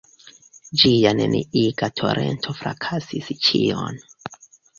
[0.83, 4.03] Ĝia neniiga torento frakasis ĉion.